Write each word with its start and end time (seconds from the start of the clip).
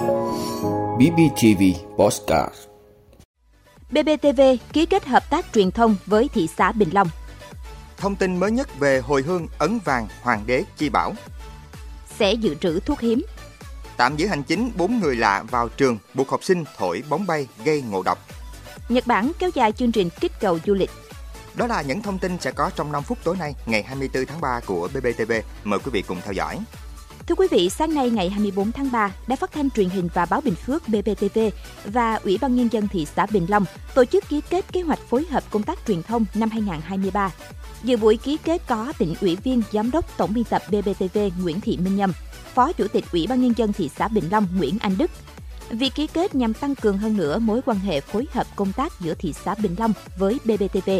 BBTV 0.00 1.62
Postcard 1.96 2.54
BBTV 3.90 4.40
ký 4.72 4.86
kết 4.86 5.04
hợp 5.04 5.30
tác 5.30 5.46
truyền 5.54 5.70
thông 5.70 5.96
với 6.06 6.28
thị 6.34 6.48
xã 6.56 6.72
Bình 6.72 6.88
Long. 6.92 7.08
Thông 7.96 8.16
tin 8.16 8.36
mới 8.36 8.50
nhất 8.50 8.78
về 8.78 9.00
hồi 9.00 9.22
hương 9.22 9.46
ấn 9.58 9.78
vàng 9.84 10.08
Hoàng 10.22 10.42
đế 10.46 10.64
Chi 10.76 10.88
Bảo. 10.88 11.12
Sẽ 12.18 12.32
dự 12.32 12.54
trữ 12.54 12.80
thuốc 12.80 13.00
hiếm. 13.00 13.22
Tạm 13.96 14.16
giữ 14.16 14.26
hành 14.26 14.42
chính 14.42 14.70
4 14.76 15.00
người 15.00 15.16
lạ 15.16 15.44
vào 15.50 15.68
trường 15.68 15.98
buộc 16.14 16.28
học 16.28 16.44
sinh 16.44 16.64
thổi 16.76 17.02
bóng 17.08 17.26
bay 17.26 17.48
gây 17.64 17.82
ngộ 17.82 18.02
độc. 18.02 18.18
Nhật 18.88 19.06
Bản 19.06 19.32
kéo 19.38 19.50
dài 19.54 19.72
chương 19.72 19.92
trình 19.92 20.08
kích 20.20 20.32
cầu 20.40 20.58
du 20.66 20.74
lịch. 20.74 20.90
Đó 21.54 21.66
là 21.66 21.82
những 21.82 22.02
thông 22.02 22.18
tin 22.18 22.38
sẽ 22.40 22.52
có 22.52 22.70
trong 22.76 22.92
5 22.92 23.02
phút 23.02 23.18
tối 23.24 23.36
nay, 23.36 23.54
ngày 23.66 23.82
24 23.82 24.26
tháng 24.26 24.40
3 24.40 24.60
của 24.66 24.88
BBTV. 24.94 25.32
Mời 25.64 25.78
quý 25.78 25.90
vị 25.92 26.02
cùng 26.02 26.20
theo 26.24 26.32
dõi. 26.32 26.58
Thưa 27.30 27.36
quý 27.36 27.46
vị, 27.50 27.70
sáng 27.70 27.94
nay 27.94 28.10
ngày 28.10 28.30
24 28.30 28.72
tháng 28.72 28.90
3, 28.92 29.14
Đài 29.26 29.36
Phát 29.36 29.52
thanh 29.52 29.70
Truyền 29.70 29.88
hình 29.88 30.08
và 30.14 30.26
Báo 30.26 30.40
Bình 30.40 30.54
Phước 30.54 30.88
BBTV 30.88 31.38
và 31.84 32.14
Ủy 32.14 32.38
ban 32.40 32.56
Nhân 32.56 32.68
dân 32.72 32.88
thị 32.88 33.06
xã 33.16 33.26
Bình 33.26 33.46
Long 33.48 33.64
tổ 33.94 34.04
chức 34.04 34.28
ký 34.28 34.40
kết 34.50 34.72
kế 34.72 34.82
hoạch 34.82 34.98
phối 34.98 35.26
hợp 35.30 35.44
công 35.50 35.62
tác 35.62 35.78
truyền 35.86 36.02
thông 36.02 36.24
năm 36.34 36.50
2023. 36.50 37.30
Dự 37.82 37.96
buổi 37.96 38.16
ký 38.16 38.36
kết 38.44 38.62
có 38.66 38.92
tỉnh 38.98 39.14
ủy 39.20 39.36
viên, 39.36 39.62
giám 39.72 39.90
đốc 39.90 40.16
tổng 40.16 40.34
biên 40.34 40.44
tập 40.44 40.62
BBTV 40.68 41.18
Nguyễn 41.42 41.60
Thị 41.60 41.76
Minh 41.76 41.96
Nhâm, 41.96 42.12
Phó 42.54 42.72
Chủ 42.72 42.88
tịch 42.88 43.04
Ủy 43.12 43.26
ban 43.26 43.40
Nhân 43.40 43.52
dân 43.56 43.72
thị 43.72 43.90
xã 43.96 44.08
Bình 44.08 44.24
Long 44.30 44.46
Nguyễn 44.56 44.78
Anh 44.80 44.98
Đức, 44.98 45.10
Việc 45.70 45.94
ký 45.94 46.06
kết 46.06 46.34
nhằm 46.34 46.54
tăng 46.54 46.74
cường 46.74 46.98
hơn 46.98 47.16
nữa 47.16 47.38
mối 47.38 47.60
quan 47.66 47.78
hệ 47.78 48.00
phối 48.00 48.26
hợp 48.32 48.46
công 48.56 48.72
tác 48.72 49.00
giữa 49.00 49.14
thị 49.14 49.32
xã 49.32 49.54
Bình 49.54 49.74
Long 49.78 49.92
với 50.18 50.38
BBTV, 50.44 50.90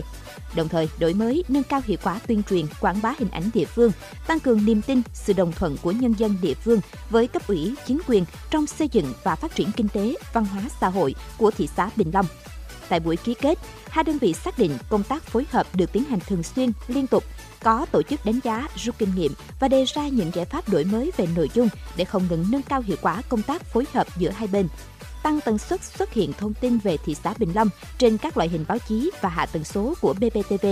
đồng 0.56 0.68
thời 0.68 0.88
đổi 0.98 1.14
mới 1.14 1.44
nâng 1.48 1.62
cao 1.62 1.80
hiệu 1.84 1.98
quả 2.02 2.20
tuyên 2.26 2.42
truyền, 2.50 2.66
quảng 2.80 3.02
bá 3.02 3.14
hình 3.18 3.30
ảnh 3.30 3.50
địa 3.54 3.64
phương, 3.64 3.92
tăng 4.26 4.40
cường 4.40 4.64
niềm 4.64 4.82
tin, 4.82 5.02
sự 5.14 5.32
đồng 5.32 5.52
thuận 5.52 5.76
của 5.82 5.90
nhân 5.90 6.14
dân 6.18 6.36
địa 6.42 6.54
phương 6.54 6.80
với 7.10 7.26
cấp 7.26 7.42
ủy, 7.46 7.74
chính 7.86 8.00
quyền 8.06 8.24
trong 8.50 8.66
xây 8.66 8.88
dựng 8.92 9.12
và 9.22 9.34
phát 9.34 9.54
triển 9.54 9.70
kinh 9.76 9.88
tế, 9.88 10.14
văn 10.32 10.44
hóa 10.44 10.62
xã 10.80 10.88
hội 10.88 11.14
của 11.38 11.50
thị 11.50 11.68
xã 11.76 11.90
Bình 11.96 12.10
Long. 12.14 12.26
Tại 12.90 13.00
buổi 13.00 13.16
ký 13.16 13.34
kết, 13.34 13.58
hai 13.88 14.04
đơn 14.04 14.18
vị 14.18 14.32
xác 14.32 14.58
định 14.58 14.78
công 14.88 15.02
tác 15.02 15.22
phối 15.22 15.46
hợp 15.50 15.66
được 15.74 15.92
tiến 15.92 16.04
hành 16.04 16.20
thường 16.20 16.42
xuyên, 16.42 16.72
liên 16.88 17.06
tục, 17.06 17.24
có 17.62 17.86
tổ 17.92 18.02
chức 18.02 18.24
đánh 18.24 18.40
giá, 18.44 18.68
rút 18.76 18.98
kinh 18.98 19.14
nghiệm 19.14 19.32
và 19.60 19.68
đề 19.68 19.84
ra 19.84 20.08
những 20.08 20.30
giải 20.34 20.44
pháp 20.44 20.68
đổi 20.68 20.84
mới 20.84 21.10
về 21.16 21.26
nội 21.36 21.50
dung 21.54 21.68
để 21.96 22.04
không 22.04 22.26
ngừng 22.30 22.46
nâng 22.50 22.62
cao 22.62 22.80
hiệu 22.80 22.96
quả 23.02 23.22
công 23.28 23.42
tác 23.42 23.64
phối 23.64 23.84
hợp 23.92 24.06
giữa 24.16 24.30
hai 24.30 24.48
bên 24.48 24.68
tăng 25.22 25.40
tần 25.40 25.58
suất 25.58 25.84
xuất 25.84 26.12
hiện 26.12 26.32
thông 26.32 26.54
tin 26.54 26.78
về 26.78 26.96
thị 26.96 27.14
xã 27.14 27.34
Bình 27.38 27.52
Long 27.54 27.68
trên 27.98 28.18
các 28.18 28.36
loại 28.36 28.48
hình 28.48 28.64
báo 28.68 28.78
chí 28.88 29.10
và 29.20 29.28
hạ 29.28 29.46
tần 29.46 29.64
số 29.64 29.94
của 30.00 30.12
BBTV. 30.12 30.66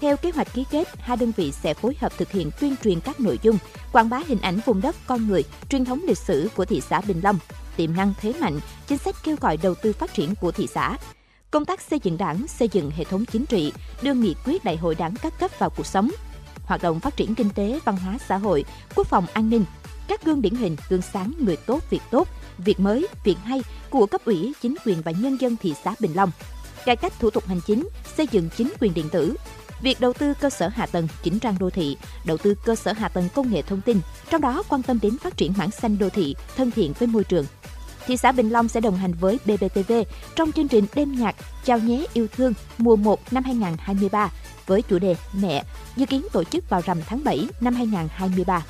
Theo 0.00 0.16
kế 0.16 0.30
hoạch 0.30 0.54
ký 0.54 0.64
kết, 0.70 0.88
hai 0.98 1.16
đơn 1.16 1.32
vị 1.36 1.52
sẽ 1.52 1.74
phối 1.74 1.96
hợp 2.00 2.12
thực 2.18 2.30
hiện 2.30 2.50
tuyên 2.60 2.74
truyền 2.84 3.00
các 3.00 3.20
nội 3.20 3.38
dung, 3.42 3.58
quảng 3.92 4.08
bá 4.08 4.20
hình 4.26 4.40
ảnh 4.40 4.60
vùng 4.66 4.80
đất 4.80 4.96
con 5.06 5.28
người, 5.28 5.42
truyền 5.68 5.84
thống 5.84 6.00
lịch 6.06 6.18
sử 6.18 6.48
của 6.56 6.64
thị 6.64 6.80
xã 6.80 7.00
Bình 7.00 7.20
Long, 7.22 7.38
tiềm 7.76 7.96
năng 7.96 8.12
thế 8.20 8.32
mạnh, 8.40 8.60
chính 8.86 8.98
sách 8.98 9.16
kêu 9.24 9.36
gọi 9.40 9.56
đầu 9.56 9.74
tư 9.74 9.92
phát 9.92 10.14
triển 10.14 10.34
của 10.34 10.52
thị 10.52 10.66
xã, 10.74 10.96
công 11.52 11.64
tác 11.64 11.80
xây 11.80 12.00
dựng 12.02 12.18
đảng, 12.18 12.48
xây 12.48 12.68
dựng 12.72 12.90
hệ 12.90 13.04
thống 13.04 13.24
chính 13.24 13.46
trị, 13.46 13.72
đưa 14.02 14.14
nghị 14.14 14.34
quyết 14.44 14.64
đại 14.64 14.76
hội 14.76 14.94
đảng 14.94 15.14
các 15.22 15.38
cấp 15.40 15.50
vào 15.58 15.70
cuộc 15.70 15.86
sống, 15.86 16.10
hoạt 16.64 16.82
động 16.82 17.00
phát 17.00 17.16
triển 17.16 17.34
kinh 17.34 17.50
tế, 17.50 17.78
văn 17.84 17.96
hóa 17.96 18.18
xã 18.28 18.36
hội, 18.36 18.64
quốc 18.94 19.06
phòng 19.06 19.26
an 19.32 19.50
ninh, 19.50 19.64
các 20.08 20.24
gương 20.24 20.42
điển 20.42 20.54
hình, 20.54 20.76
gương 20.88 21.02
sáng 21.02 21.32
người 21.38 21.56
tốt, 21.56 21.90
việc 21.90 22.02
tốt, 22.10 22.28
việc 22.58 22.80
mới, 22.80 23.08
việc 23.24 23.38
hay 23.44 23.62
của 23.90 24.06
cấp 24.06 24.20
ủy, 24.24 24.52
chính 24.62 24.74
quyền 24.86 25.02
và 25.02 25.12
nhân 25.12 25.36
dân 25.40 25.56
thị 25.56 25.74
xã 25.84 25.94
Bình 26.00 26.12
Long, 26.14 26.30
cải 26.84 26.96
cách 26.96 27.12
thủ 27.18 27.30
tục 27.30 27.46
hành 27.46 27.60
chính, 27.66 27.88
xây 28.16 28.26
dựng 28.30 28.48
chính 28.56 28.72
quyền 28.80 28.94
điện 28.94 29.08
tử, 29.08 29.36
việc 29.82 30.00
đầu 30.00 30.12
tư 30.12 30.34
cơ 30.40 30.50
sở 30.50 30.68
hạ 30.68 30.86
tầng 30.86 31.08
chỉnh 31.22 31.38
trang 31.38 31.56
đô 31.60 31.70
thị, 31.70 31.96
đầu 32.24 32.36
tư 32.36 32.54
cơ 32.64 32.74
sở 32.74 32.92
hạ 32.92 33.08
tầng 33.08 33.28
công 33.34 33.50
nghệ 33.50 33.62
thông 33.62 33.80
tin, 33.80 34.00
trong 34.30 34.40
đó 34.40 34.62
quan 34.68 34.82
tâm 34.82 34.98
đến 35.02 35.18
phát 35.18 35.36
triển 35.36 35.52
mảng 35.56 35.70
xanh 35.70 35.98
đô 35.98 36.08
thị 36.08 36.34
thân 36.56 36.70
thiện 36.70 36.92
với 36.98 37.08
môi 37.08 37.24
trường, 37.24 37.46
thị 38.06 38.16
xã 38.16 38.32
Bình 38.32 38.50
Long 38.50 38.68
sẽ 38.68 38.80
đồng 38.80 38.96
hành 38.96 39.12
với 39.20 39.38
BBTV 39.44 39.92
trong 40.36 40.52
chương 40.52 40.68
trình 40.68 40.86
đêm 40.94 41.12
nhạc 41.12 41.34
Chào 41.64 41.78
nhé 41.78 42.06
yêu 42.12 42.26
thương 42.36 42.54
mùa 42.78 42.96
1 42.96 43.32
năm 43.32 43.44
2023 43.44 44.30
với 44.66 44.82
chủ 44.82 44.98
đề 44.98 45.16
Mẹ, 45.32 45.64
dự 45.96 46.06
kiến 46.06 46.26
tổ 46.32 46.44
chức 46.44 46.68
vào 46.68 46.80
rằm 46.86 47.00
tháng 47.06 47.24
7 47.24 47.48
năm 47.60 47.74
2023. 47.74 48.62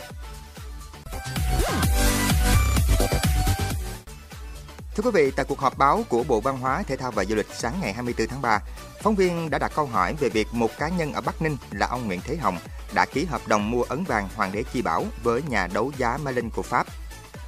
Thưa 4.95 5.03
quý 5.03 5.11
vị, 5.15 5.31
tại 5.37 5.47
cuộc 5.49 5.59
họp 5.59 5.79
báo 5.79 6.05
của 6.09 6.25
Bộ 6.29 6.41
Văn 6.41 6.59
hóa, 6.59 6.83
Thể 6.83 6.97
thao 6.97 7.11
và 7.11 7.25
Du 7.25 7.35
lịch 7.35 7.47
sáng 7.55 7.75
ngày 7.81 7.93
24 7.93 8.27
tháng 8.27 8.43
3, 8.43 8.61
phóng 9.03 9.15
viên 9.15 9.51
đã 9.51 9.59
đặt 9.59 9.73
câu 9.75 9.87
hỏi 9.87 10.15
về 10.21 10.29
việc 10.29 10.49
một 10.53 10.71
cá 10.79 10.89
nhân 10.89 11.13
ở 11.13 11.21
Bắc 11.21 11.43
Ninh 11.43 11.57
là 11.71 11.87
ông 11.87 12.07
Nguyễn 12.07 12.21
Thế 12.25 12.37
Hồng 12.37 12.57
đã 12.95 13.05
ký 13.05 13.25
hợp 13.25 13.49
đồng 13.49 13.71
mua 13.71 13.83
ấn 13.83 14.05
vàng 14.05 14.29
Hoàng 14.37 14.53
đế 14.53 14.63
Chi 14.73 14.83
Bảo 14.83 15.05
với 15.23 15.43
nhà 15.49 15.69
đấu 15.75 15.93
giá 15.99 16.19
Malin 16.25 16.51
của 16.51 16.63
Pháp 16.63 16.87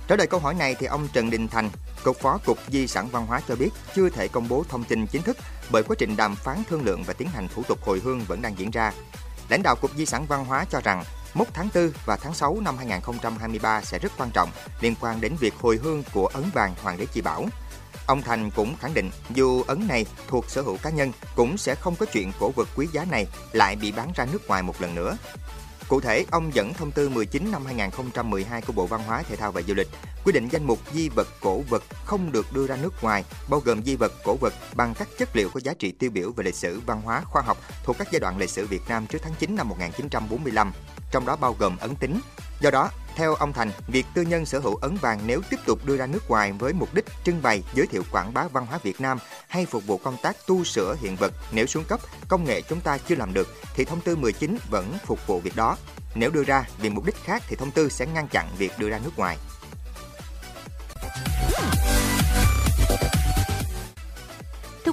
Trả 0.09 0.16
lời 0.16 0.26
câu 0.26 0.41
hỏi 0.41 0.54
này 0.54 0.76
thì 0.78 0.87
ông 0.87 1.09
Trần 1.12 1.31
Đình 1.31 1.48
Thành, 1.48 1.70
Cục 2.03 2.20
Phó 2.20 2.38
Cục 2.44 2.59
Di 2.69 2.87
sản 2.87 3.09
Văn 3.12 3.26
hóa 3.26 3.41
cho 3.48 3.56
biết 3.56 3.70
chưa 3.94 4.09
thể 4.09 4.28
công 4.28 4.48
bố 4.48 4.65
thông 4.69 4.84
tin 4.84 5.06
chính 5.06 5.22
thức 5.22 5.37
bởi 5.70 5.82
quá 5.82 5.97
trình 5.98 6.16
đàm 6.16 6.37
phán 6.37 6.62
thương 6.69 6.84
lượng 6.84 7.03
và 7.03 7.12
tiến 7.12 7.28
hành 7.28 7.48
thủ 7.54 7.62
tục 7.69 7.78
hồi 7.84 8.00
hương 8.04 8.20
vẫn 8.20 8.42
đang 8.42 8.59
diễn 8.59 8.70
ra. 8.70 8.92
Lãnh 9.48 9.62
đạo 9.62 9.76
Cục 9.76 9.91
Di 9.97 10.06
sản 10.06 10.26
Văn 10.26 10.44
hóa 10.44 10.65
cho 10.70 10.81
rằng 10.81 11.04
mốc 11.34 11.48
tháng 11.54 11.69
4 11.75 11.91
và 12.06 12.16
tháng 12.16 12.34
6 12.34 12.60
năm 12.60 12.76
2023 12.76 13.81
sẽ 13.82 13.98
rất 13.98 14.12
quan 14.19 14.31
trọng 14.31 14.50
liên 14.81 14.94
quan 15.00 15.20
đến 15.20 15.37
việc 15.41 15.54
hồi 15.60 15.81
hương 15.82 16.03
của 16.12 16.26
ấn 16.26 16.44
vàng 16.54 16.75
Hoàng 16.82 16.97
đế 16.97 17.06
Chi 17.06 17.21
Bảo. 17.21 17.47
Ông 18.06 18.22
Thành 18.22 18.50
cũng 18.50 18.76
khẳng 18.76 18.94
định 18.94 19.10
dù 19.31 19.62
ấn 19.66 19.86
này 19.88 20.06
thuộc 20.28 20.50
sở 20.50 20.62
hữu 20.62 20.76
cá 20.82 20.91
nhân 20.91 21.12
cũng 21.36 21.59
sẽ 21.59 21.75
không 21.75 21.97
có 21.97 22.06
chuyện 22.06 22.32
cổ 22.41 22.50
vật 22.50 22.69
quý 22.76 22.88
giá 22.92 23.04
này 23.10 23.26
lại 23.53 23.76
bị 23.76 23.92
bán 23.92 24.12
ra 24.15 24.26
nước 24.32 24.48
ngoài 24.48 24.62
một 24.62 24.81
lần 24.81 24.94
nữa. 24.94 25.16
Cụ 25.89 26.00
thể, 26.00 26.25
ông 26.31 26.55
dẫn 26.55 26.75
thông 26.75 26.91
tư 26.91 27.09
19 27.09 27.49
năm 27.53 27.67
2012 27.67 28.62
của 28.62 28.72
Bộ 28.72 28.87
Văn 28.87 29.00
hóa, 29.06 29.22
Thể 29.22 29.37
thao 29.37 29.53
và 29.53 29.62
Du 29.62 29.75
lịch 29.75 29.89
quy 30.25 30.33
định 30.33 30.49
danh 30.49 30.65
mục 30.65 30.78
di 30.93 31.09
vật 31.09 31.28
cổ 31.41 31.61
vật 31.69 31.83
không 32.05 32.33
được 32.33 32.47
đưa 32.53 32.67
ra 32.67 32.77
nước 32.77 33.03
ngoài, 33.03 33.25
bao 33.49 33.61
gồm 33.61 33.84
di 33.84 33.97
vật 33.97 34.12
cổ 34.25 34.37
vật 34.41 34.55
bằng 34.75 34.95
các 34.99 35.09
chất 35.19 35.37
liệu 35.37 35.49
có 35.49 35.61
giá 35.61 35.75
trị 35.78 35.93
tiêu 35.93 36.11
biểu 36.11 36.33
về 36.33 36.45
lịch 36.45 36.55
sử, 36.55 36.81
văn 36.87 37.00
hóa, 37.05 37.22
khoa 37.25 37.43
học 37.43 37.59
thuộc 37.84 37.99
các 37.99 38.09
giai 38.12 38.21
đoạn 38.21 38.39
lịch 38.39 38.50
sử 38.50 38.67
Việt 38.67 38.83
Nam 38.89 39.06
trước 39.06 39.19
tháng 39.22 39.34
9 39.39 39.56
năm 39.56 39.69
1945, 39.69 40.72
trong 41.11 41.27
đó 41.27 41.37
bao 41.37 41.56
gồm 41.59 41.77
ấn 41.77 41.97
tính. 41.97 42.21
Do 42.61 42.71
đó, 42.71 42.91
theo 43.16 43.34
ông 43.34 43.52
Thành, 43.52 43.70
việc 43.88 44.06
tư 44.14 44.22
nhân 44.22 44.47
sở 44.47 44.58
hữu 44.58 44.76
ấn 44.76 44.97
vàng 44.97 45.20
nếu 45.26 45.41
tiếp 45.50 45.56
tục 45.66 45.86
đưa 45.86 45.97
ra 45.97 46.06
nước 46.06 46.30
ngoài 46.30 46.52
với 46.52 46.72
mục 46.72 46.94
đích 46.94 47.04
trưng 47.25 47.42
bày, 47.42 47.62
giới 47.75 47.86
thiệu 47.86 48.02
quảng 48.12 48.34
bá 48.34 48.48
văn 48.48 48.66
hóa 48.66 48.78
Việt 48.82 49.00
Nam 49.00 49.19
hay 49.48 49.66
phục 49.66 49.86
vụ 49.86 49.98
công 49.98 50.16
tác 50.22 50.36
tu 50.47 50.64
sửa 50.64 50.97
hiện 51.00 51.16
vật 51.16 51.32
nếu 51.53 51.66
xuống 51.66 51.84
cấp, 51.84 52.00
công 52.28 52.44
nghệ 52.44 52.62
chúng 52.62 52.80
ta 52.80 52.98
chưa 52.98 53.14
làm 53.14 53.34
được 53.34 53.48
thì 53.74 53.84
thông 53.84 54.00
tư 54.00 54.16
19 54.16 54.58
vẫn 54.70 54.92
phục 55.06 55.26
vụ 55.26 55.41
việc 55.41 55.56
đó. 55.56 55.76
Nếu 56.14 56.30
đưa 56.30 56.44
ra 56.44 56.64
vì 56.78 56.91
mục 56.91 57.04
đích 57.04 57.16
khác 57.24 57.42
thì 57.48 57.56
thông 57.56 57.70
tư 57.70 57.88
sẽ 57.88 58.06
ngăn 58.06 58.28
chặn 58.28 58.48
việc 58.58 58.72
đưa 58.78 58.88
ra 58.88 59.00
nước 59.04 59.19
ngoài. 59.19 59.38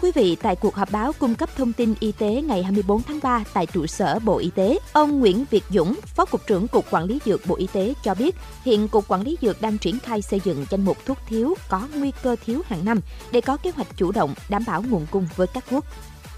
Quý 0.01 0.11
vị, 0.15 0.37
tại 0.41 0.55
cuộc 0.55 0.75
họp 0.75 0.91
báo 0.91 1.13
cung 1.19 1.35
cấp 1.35 1.49
thông 1.55 1.73
tin 1.73 1.93
y 1.99 2.11
tế 2.11 2.41
ngày 2.41 2.63
24 2.63 3.03
tháng 3.03 3.19
3 3.23 3.43
tại 3.53 3.65
trụ 3.65 3.87
sở 3.87 4.19
Bộ 4.19 4.37
Y 4.37 4.49
tế, 4.55 4.79
ông 4.93 5.19
Nguyễn 5.19 5.45
Việt 5.51 5.63
Dũng, 5.69 5.93
Phó 6.05 6.25
Cục 6.25 6.47
trưởng 6.47 6.67
Cục 6.67 6.85
Quản 6.91 7.03
lý 7.03 7.19
Dược 7.25 7.41
Bộ 7.47 7.55
Y 7.55 7.67
tế 7.73 7.93
cho 8.03 8.15
biết, 8.15 8.35
hiện 8.65 8.87
Cục 8.87 9.07
Quản 9.07 9.21
lý 9.21 9.37
Dược 9.41 9.61
đang 9.61 9.77
triển 9.77 9.99
khai 9.99 10.21
xây 10.21 10.41
dựng 10.43 10.65
danh 10.69 10.85
mục 10.85 10.97
thuốc 11.05 11.17
thiếu 11.27 11.55
có 11.69 11.87
nguy 11.95 12.11
cơ 12.23 12.35
thiếu 12.45 12.61
hàng 12.67 12.85
năm 12.85 12.99
để 13.31 13.41
có 13.41 13.57
kế 13.57 13.71
hoạch 13.71 13.97
chủ 13.97 14.11
động 14.11 14.33
đảm 14.49 14.63
bảo 14.67 14.83
nguồn 14.89 15.05
cung 15.11 15.27
với 15.35 15.47
các 15.47 15.63
thuốc. 15.69 15.85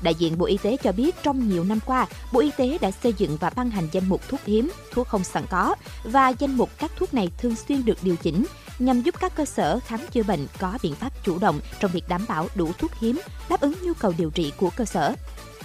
Đại 0.04 0.16
diện 0.16 0.38
Bộ 0.38 0.46
Y 0.46 0.58
tế 0.58 0.78
cho 0.84 0.92
biết 0.92 1.16
trong 1.24 1.50
nhiều 1.50 1.64
năm 1.64 1.80
qua, 1.86 2.08
Bộ 2.32 2.40
Y 2.40 2.52
tế 2.58 2.78
đã 2.82 2.92
xây 2.92 3.14
dựng 3.18 3.38
và 3.38 3.50
ban 3.56 3.70
hành 3.70 3.88
danh 3.92 4.10
mục 4.10 4.30
thuốc 4.30 4.40
hiếm, 4.46 4.72
thuốc 4.92 5.08
không 5.08 5.24
sẵn 5.24 5.46
có 5.50 5.76
và 6.04 6.30
danh 6.30 6.58
mục 6.58 6.70
các 6.78 6.92
thuốc 6.96 7.14
này 7.14 7.30
thường 7.38 7.56
xuyên 7.68 7.86
được 7.86 7.98
điều 8.02 8.16
chỉnh 8.16 8.46
nhằm 8.80 9.02
giúp 9.02 9.16
các 9.20 9.36
cơ 9.36 9.46
sở 9.46 9.80
khám 9.80 10.00
chữa 10.12 10.24
bệnh 10.24 10.48
có 10.60 10.78
biện 10.84 10.96
pháp 10.96 11.24
chủ 11.24 11.40
động 11.40 11.60
trong 11.80 11.92
việc 11.92 12.04
đảm 12.08 12.26
bảo 12.28 12.48
đủ 12.56 12.72
thuốc 12.78 12.92
hiếm, 13.00 13.22
đáp 13.50 13.62
ứng 13.62 13.74
nhu 13.82 13.94
cầu 13.94 14.14
điều 14.18 14.30
trị 14.30 14.52
của 14.58 14.70
cơ 14.76 14.86
sở. 14.86 15.16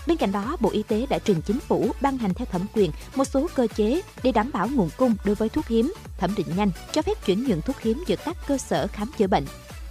Bên 0.06 0.16
cạnh 0.16 0.32
đó, 0.32 0.56
Bộ 0.60 0.70
Y 0.70 0.82
tế 0.82 1.06
đã 1.06 1.18
trình 1.18 1.40
chính 1.42 1.60
phủ 1.60 1.90
ban 2.00 2.18
hành 2.18 2.34
theo 2.34 2.46
thẩm 2.46 2.66
quyền 2.74 2.90
một 3.14 3.24
số 3.24 3.48
cơ 3.54 3.66
chế 3.76 4.02
để 4.22 4.32
đảm 4.32 4.50
bảo 4.52 4.68
nguồn 4.68 4.90
cung 4.96 5.14
đối 5.24 5.34
với 5.34 5.48
thuốc 5.48 5.66
hiếm, 5.66 5.92
thẩm 6.18 6.34
định 6.34 6.46
nhanh, 6.56 6.70
cho 6.92 7.02
phép 7.02 7.26
chuyển 7.26 7.44
nhượng 7.44 7.62
thuốc 7.62 7.80
hiếm 7.80 8.04
giữa 8.06 8.16
các 8.24 8.36
cơ 8.46 8.58
sở 8.58 8.86
khám 8.86 9.10
chữa 9.18 9.26
bệnh. 9.26 9.44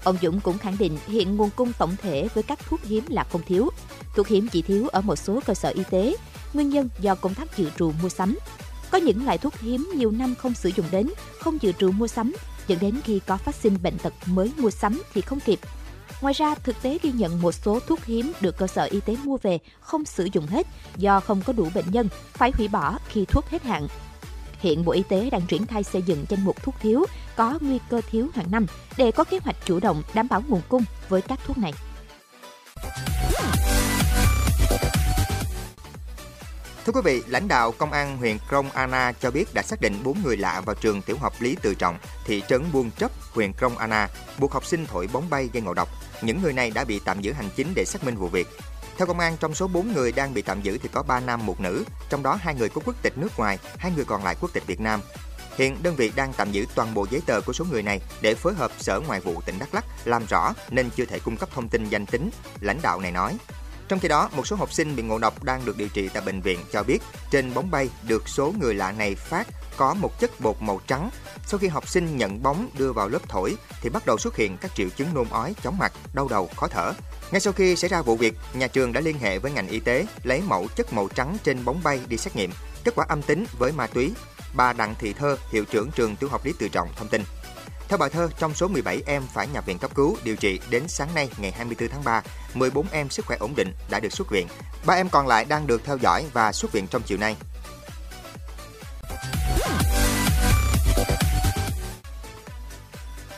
Ông 0.03 0.17
Dũng 0.21 0.39
cũng 0.39 0.57
khẳng 0.57 0.77
định 0.79 0.97
hiện 1.07 1.35
nguồn 1.35 1.49
cung 1.49 1.73
tổng 1.73 1.95
thể 2.01 2.27
với 2.33 2.43
các 2.43 2.59
thuốc 2.69 2.83
hiếm 2.83 3.03
là 3.07 3.23
không 3.23 3.41
thiếu. 3.47 3.69
Thuốc 4.17 4.27
hiếm 4.27 4.47
chỉ 4.51 4.61
thiếu 4.61 4.87
ở 4.87 5.01
một 5.01 5.15
số 5.15 5.39
cơ 5.45 5.53
sở 5.53 5.69
y 5.69 5.83
tế, 5.89 6.15
nguyên 6.53 6.69
nhân 6.69 6.89
do 6.99 7.15
công 7.15 7.33
tác 7.33 7.57
dự 7.57 7.69
trù 7.77 7.91
mua 8.01 8.09
sắm. 8.09 8.37
Có 8.91 8.97
những 8.97 9.25
loại 9.25 9.37
thuốc 9.37 9.59
hiếm 9.59 9.89
nhiều 9.95 10.11
năm 10.11 10.35
không 10.35 10.53
sử 10.53 10.69
dụng 10.75 10.85
đến, 10.91 11.09
không 11.39 11.57
dự 11.61 11.71
trù 11.71 11.91
mua 11.91 12.07
sắm 12.07 12.33
dẫn 12.67 12.79
đến 12.79 12.99
khi 13.03 13.19
có 13.27 13.37
phát 13.37 13.55
sinh 13.55 13.77
bệnh 13.83 13.97
tật 13.97 14.13
mới 14.25 14.51
mua 14.57 14.69
sắm 14.69 15.03
thì 15.13 15.21
không 15.21 15.39
kịp. 15.39 15.59
Ngoài 16.21 16.33
ra, 16.33 16.55
thực 16.55 16.81
tế 16.81 16.97
ghi 17.01 17.11
nhận 17.11 17.41
một 17.41 17.51
số 17.51 17.79
thuốc 17.79 18.05
hiếm 18.05 18.33
được 18.41 18.57
cơ 18.57 18.67
sở 18.67 18.83
y 18.83 18.99
tế 18.99 19.15
mua 19.23 19.37
về 19.37 19.59
không 19.79 20.05
sử 20.05 20.27
dụng 20.33 20.47
hết 20.47 20.67
do 20.97 21.19
không 21.19 21.41
có 21.45 21.53
đủ 21.53 21.69
bệnh 21.75 21.91
nhân, 21.91 22.09
phải 22.33 22.51
hủy 22.57 22.67
bỏ 22.67 22.97
khi 23.07 23.25
thuốc 23.25 23.49
hết 23.49 23.63
hạn. 23.63 23.87
Hiện 24.59 24.85
Bộ 24.85 24.91
Y 24.91 25.03
tế 25.09 25.29
đang 25.29 25.41
triển 25.47 25.65
khai 25.65 25.83
xây 25.83 26.01
dựng 26.01 26.25
danh 26.29 26.45
mục 26.45 26.63
thuốc 26.63 26.75
thiếu 26.81 27.05
có 27.35 27.57
nguy 27.61 27.79
cơ 27.89 28.01
thiếu 28.11 28.27
hàng 28.35 28.51
năm 28.51 28.65
để 28.97 29.11
có 29.11 29.23
kế 29.23 29.39
hoạch 29.43 29.65
chủ 29.65 29.79
động 29.79 30.03
đảm 30.13 30.27
bảo 30.27 30.43
nguồn 30.47 30.61
cung 30.69 30.83
với 31.09 31.21
các 31.21 31.39
thuốc 31.45 31.57
này. 31.57 31.73
Thưa 36.87 36.93
quý 36.93 37.01
vị, 37.03 37.23
lãnh 37.27 37.47
đạo 37.47 37.71
công 37.71 37.91
an 37.91 38.17
huyện 38.17 38.37
Krông 38.49 38.71
Anna 38.71 39.11
cho 39.11 39.31
biết 39.31 39.53
đã 39.53 39.61
xác 39.61 39.81
định 39.81 40.03
4 40.03 40.21
người 40.23 40.37
lạ 40.37 40.61
vào 40.65 40.75
trường 40.75 41.01
tiểu 41.01 41.17
học 41.17 41.33
Lý 41.39 41.55
Tự 41.61 41.75
Trọng, 41.75 41.97
thị 42.25 42.43
trấn 42.49 42.63
Buôn 42.71 42.91
Chấp, 42.91 43.11
huyện 43.33 43.53
Krông 43.53 43.77
Anna, 43.77 44.09
buộc 44.39 44.51
học 44.51 44.65
sinh 44.65 44.85
thổi 44.85 45.07
bóng 45.13 45.29
bay 45.29 45.49
gây 45.53 45.61
ngộ 45.61 45.73
độc. 45.73 45.89
Những 46.21 46.41
người 46.41 46.53
này 46.53 46.71
đã 46.71 46.83
bị 46.83 47.01
tạm 47.05 47.21
giữ 47.21 47.33
hành 47.33 47.49
chính 47.55 47.73
để 47.75 47.85
xác 47.85 48.03
minh 48.03 48.15
vụ 48.15 48.27
việc. 48.27 48.47
Theo 48.97 49.07
công 49.07 49.19
an, 49.19 49.37
trong 49.39 49.53
số 49.53 49.67
4 49.67 49.93
người 49.93 50.11
đang 50.11 50.33
bị 50.33 50.41
tạm 50.41 50.61
giữ 50.61 50.77
thì 50.77 50.89
có 50.91 51.03
3 51.03 51.19
nam, 51.19 51.45
một 51.45 51.59
nữ, 51.59 51.83
trong 52.09 52.23
đó 52.23 52.37
hai 52.41 52.55
người 52.55 52.69
có 52.69 52.81
quốc 52.85 52.95
tịch 53.01 53.17
nước 53.17 53.37
ngoài, 53.37 53.59
hai 53.77 53.91
người 53.95 54.05
còn 54.05 54.23
lại 54.23 54.35
quốc 54.41 54.49
tịch 54.53 54.67
Việt 54.67 54.79
Nam. 54.79 55.01
Hiện 55.57 55.77
đơn 55.83 55.95
vị 55.95 56.11
đang 56.15 56.33
tạm 56.33 56.51
giữ 56.51 56.65
toàn 56.75 56.93
bộ 56.93 57.07
giấy 57.11 57.21
tờ 57.25 57.41
của 57.41 57.53
số 57.53 57.65
người 57.71 57.83
này 57.83 58.01
để 58.21 58.35
phối 58.35 58.53
hợp 58.53 58.71
Sở 58.79 58.99
Ngoại 59.07 59.19
vụ 59.19 59.41
tỉnh 59.45 59.59
Đắk 59.59 59.73
Lắk 59.73 59.85
làm 60.05 60.25
rõ 60.25 60.53
nên 60.69 60.89
chưa 60.89 61.05
thể 61.05 61.19
cung 61.19 61.37
cấp 61.37 61.49
thông 61.55 61.69
tin 61.69 61.89
danh 61.89 62.05
tính, 62.05 62.29
lãnh 62.61 62.79
đạo 62.81 62.99
này 62.99 63.11
nói. 63.11 63.37
Trong 63.87 63.99
khi 63.99 64.07
đó, 64.07 64.29
một 64.35 64.47
số 64.47 64.55
học 64.55 64.73
sinh 64.73 64.95
bị 64.95 65.03
ngộ 65.03 65.17
độc 65.17 65.43
đang 65.43 65.65
được 65.65 65.77
điều 65.77 65.89
trị 65.89 66.09
tại 66.13 66.23
bệnh 66.25 66.41
viện 66.41 66.59
cho 66.71 66.83
biết 66.83 66.99
trên 67.31 67.53
bóng 67.53 67.71
bay 67.71 67.89
được 68.03 68.29
số 68.29 68.53
người 68.59 68.73
lạ 68.73 68.91
này 68.91 69.15
phát 69.15 69.47
có 69.77 69.93
một 69.93 70.19
chất 70.19 70.39
bột 70.39 70.55
màu 70.59 70.81
trắng. 70.87 71.09
Sau 71.45 71.57
khi 71.57 71.67
học 71.67 71.89
sinh 71.89 72.17
nhận 72.17 72.43
bóng 72.43 72.69
đưa 72.77 72.91
vào 72.93 73.09
lớp 73.09 73.29
thổi 73.29 73.55
thì 73.81 73.89
bắt 73.89 74.05
đầu 74.05 74.17
xuất 74.17 74.35
hiện 74.35 74.57
các 74.57 74.71
triệu 74.75 74.89
chứng 74.89 75.13
nôn 75.13 75.27
ói, 75.29 75.55
chóng 75.63 75.77
mặt, 75.77 75.93
đau 76.13 76.27
đầu, 76.27 76.49
khó 76.55 76.67
thở. 76.67 76.93
Ngay 77.31 77.41
sau 77.41 77.53
khi 77.53 77.75
xảy 77.75 77.89
ra 77.89 78.01
vụ 78.01 78.15
việc, 78.15 78.35
nhà 78.53 78.67
trường 78.67 78.93
đã 78.93 79.01
liên 79.01 79.19
hệ 79.19 79.39
với 79.39 79.51
ngành 79.51 79.67
y 79.67 79.79
tế 79.79 80.05
lấy 80.23 80.41
mẫu 80.47 80.67
chất 80.75 80.93
màu 80.93 81.07
trắng 81.07 81.37
trên 81.43 81.65
bóng 81.65 81.83
bay 81.83 82.01
đi 82.07 82.17
xét 82.17 82.35
nghiệm. 82.35 82.51
Kết 82.83 82.95
quả 82.95 83.05
âm 83.09 83.21
tính 83.21 83.45
với 83.59 83.71
ma 83.71 83.87
túy. 83.87 84.13
Bà 84.53 84.73
Đặng 84.73 84.95
Thị 84.99 85.13
Thơ, 85.13 85.37
hiệu 85.51 85.65
trưởng 85.65 85.91
trường 85.91 86.15
tiểu 86.15 86.29
học 86.29 86.45
Lý 86.45 86.53
Tự 86.59 86.69
Trọng 86.69 86.89
thông 86.95 87.07
tin. 87.07 87.23
Theo 87.89 87.97
bà 87.97 88.09
Thơ, 88.09 88.29
trong 88.39 88.53
số 88.53 88.67
17 88.67 89.01
em 89.05 89.23
phải 89.33 89.47
nhập 89.47 89.65
viện 89.65 89.77
cấp 89.77 89.95
cứu 89.95 90.17
điều 90.23 90.35
trị 90.35 90.59
đến 90.69 90.83
sáng 90.87 91.15
nay 91.15 91.29
ngày 91.37 91.51
24 91.51 91.89
tháng 91.89 92.03
3, 92.03 92.21
14 92.53 92.85
em 92.91 93.09
sức 93.09 93.25
khỏe 93.25 93.37
ổn 93.39 93.55
định 93.55 93.71
đã 93.89 93.99
được 93.99 94.13
xuất 94.13 94.29
viện. 94.29 94.47
Ba 94.85 94.93
em 94.93 95.09
còn 95.09 95.27
lại 95.27 95.45
đang 95.45 95.67
được 95.67 95.81
theo 95.83 95.97
dõi 95.97 96.25
và 96.33 96.51
xuất 96.51 96.71
viện 96.71 96.87
trong 96.87 97.01
chiều 97.05 97.17
nay. 97.17 97.35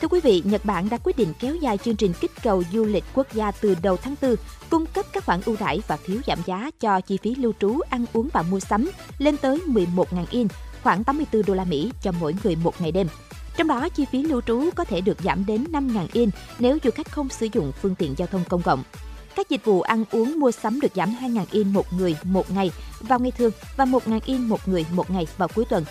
Thưa 0.02 0.08
quý 0.08 0.20
vị, 0.20 0.42
Nhật 0.46 0.66
Bản 0.66 0.90
đã 0.90 0.98
quyết 1.04 1.18
định 1.18 1.34
kéo 1.40 1.56
dài 1.56 1.78
chương 1.78 1.96
trình 1.96 2.14
kích 2.20 2.32
cầu 2.44 2.64
du 2.74 2.86
lịch 2.86 3.04
quốc 3.14 3.28
gia 3.34 3.52
từ 3.52 3.76
đầu 3.82 3.98
tháng 3.98 4.16
4, 4.22 4.36
cung 4.70 4.86
cấp 4.86 5.06
các 5.14 5.26
khoản 5.26 5.42
ưu 5.46 5.56
đãi 5.60 5.82
và 5.88 5.98
phiếu 5.98 6.18
giảm 6.28 6.40
giá 6.46 6.70
cho 6.80 7.02
chi 7.02 7.18
phí 7.24 7.36
lưu 7.36 7.54
trú, 7.60 7.80
ăn 7.90 8.06
uống 8.14 8.30
và 8.34 8.42
mua 8.42 8.60
sắm 8.60 8.90
lên 9.18 9.38
tới 9.38 9.62
11.000 9.68 10.26
yên, 10.30 10.48
khoảng 10.84 11.04
84 11.04 11.42
đô 11.46 11.54
la 11.54 11.64
Mỹ 11.64 11.92
cho 12.02 12.12
mỗi 12.12 12.36
người 12.44 12.56
một 12.56 12.82
ngày 12.82 12.92
đêm. 12.92 13.08
Trong 13.60 13.68
đó, 13.68 13.90
chi 13.90 14.06
phí 14.12 14.24
lưu 14.24 14.42
trú 14.42 14.70
có 14.76 14.84
thể 14.84 15.02
được 15.02 15.18
giảm 15.24 15.46
đến 15.46 15.64
5.000 15.72 16.08
yên 16.14 16.30
nếu 16.60 16.78
du 16.84 16.92
khách 16.92 17.12
không 17.12 17.30
sử 17.30 17.48
dụng 17.54 17.72
phương 17.82 17.96
tiện 17.96 18.16
giao 18.18 18.28
thông 18.28 18.44
công 18.50 18.62
cộng. 18.62 18.84
Các 19.36 19.50
dịch 19.50 19.66
vụ 19.66 19.82
ăn 19.82 20.04
uống 20.12 20.40
mua 20.40 20.52
sắm 20.52 20.80
được 20.82 20.92
giảm 20.96 21.16
2.000 21.22 21.46
yên 21.52 21.74
một 21.74 21.94
người 21.94 22.16
một 22.24 22.52
ngày 22.52 22.72
vào 23.00 23.20
ngày 23.20 23.32
thường 23.32 23.52
và 23.78 23.86
1.000 23.86 24.20
yên 24.26 24.50
một 24.50 24.68
người 24.68 24.86
một 24.92 25.12
ngày 25.12 25.28
vào 25.38 25.48
cuối 25.56 25.66
tuần. 25.66 25.86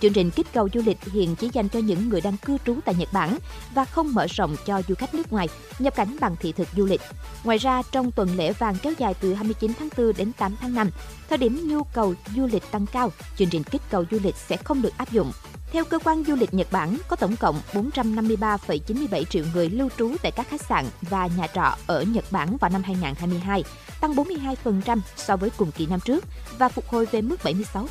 Chương 0.00 0.12
trình 0.12 0.30
kích 0.30 0.46
cầu 0.52 0.68
du 0.74 0.82
lịch 0.86 1.04
hiện 1.04 1.36
chỉ 1.36 1.50
dành 1.52 1.68
cho 1.68 1.78
những 1.78 2.08
người 2.08 2.20
đang 2.20 2.36
cư 2.36 2.56
trú 2.66 2.76
tại 2.84 2.94
Nhật 2.94 3.12
Bản 3.12 3.38
và 3.74 3.84
không 3.84 4.14
mở 4.14 4.26
rộng 4.26 4.56
cho 4.66 4.82
du 4.88 4.94
khách 4.94 5.14
nước 5.14 5.32
ngoài 5.32 5.48
nhập 5.78 5.94
cảnh 5.96 6.16
bằng 6.20 6.36
thị 6.40 6.52
thực 6.52 6.68
du 6.76 6.86
lịch. 6.86 7.00
Ngoài 7.44 7.58
ra, 7.58 7.82
trong 7.92 8.12
tuần 8.12 8.36
lễ 8.36 8.52
vàng 8.52 8.76
kéo 8.82 8.92
dài 8.98 9.14
từ 9.20 9.34
29 9.34 9.72
tháng 9.78 9.88
4 9.96 10.12
đến 10.16 10.32
8 10.32 10.56
tháng 10.60 10.74
5, 10.74 10.90
thời 11.28 11.38
điểm 11.38 11.68
nhu 11.68 11.84
cầu 11.84 12.14
du 12.36 12.46
lịch 12.46 12.70
tăng 12.70 12.86
cao, 12.86 13.12
chương 13.36 13.48
trình 13.48 13.62
kích 13.62 13.82
cầu 13.90 14.04
du 14.10 14.18
lịch 14.22 14.36
sẽ 14.36 14.56
không 14.56 14.82
được 14.82 14.92
áp 14.96 15.12
dụng. 15.12 15.32
Theo 15.74 15.84
cơ 15.84 15.98
quan 15.98 16.24
du 16.24 16.36
lịch 16.36 16.54
Nhật 16.54 16.66
Bản, 16.72 16.96
có 17.08 17.16
tổng 17.16 17.36
cộng 17.36 17.60
453,97 17.72 19.24
triệu 19.24 19.44
người 19.54 19.70
lưu 19.70 19.88
trú 19.98 20.16
tại 20.22 20.32
các 20.32 20.48
khách 20.48 20.62
sạn 20.62 20.84
và 21.02 21.28
nhà 21.38 21.46
trọ 21.46 21.76
ở 21.86 22.02
Nhật 22.02 22.24
Bản 22.30 22.56
vào 22.56 22.70
năm 22.70 22.82
2022, 22.82 23.64
tăng 24.00 24.14
42% 24.14 25.00
so 25.16 25.36
với 25.36 25.50
cùng 25.56 25.70
kỳ 25.70 25.86
năm 25.86 26.00
trước 26.04 26.24
và 26.58 26.68
phục 26.68 26.88
hồi 26.88 27.06
về 27.06 27.22
mức 27.22 27.40
76% 27.42 27.86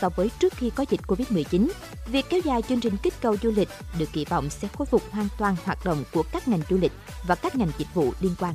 so 0.00 0.08
với 0.08 0.30
trước 0.38 0.52
khi 0.56 0.70
có 0.70 0.84
dịch 0.90 1.00
Covid-19. 1.06 1.68
Việc 2.06 2.26
kéo 2.28 2.40
dài 2.44 2.62
chương 2.62 2.80
trình 2.80 2.96
kích 3.02 3.14
cầu 3.20 3.36
du 3.42 3.50
lịch 3.50 3.68
được 3.98 4.08
kỳ 4.12 4.24
vọng 4.24 4.50
sẽ 4.50 4.68
khôi 4.78 4.86
phục 4.86 5.02
hoàn 5.10 5.28
toàn 5.38 5.56
hoạt 5.64 5.84
động 5.84 6.04
của 6.12 6.22
các 6.32 6.48
ngành 6.48 6.62
du 6.70 6.76
lịch 6.76 6.92
và 7.26 7.34
các 7.34 7.56
ngành 7.56 7.70
dịch 7.78 7.94
vụ 7.94 8.12
liên 8.20 8.34
quan. 8.40 8.54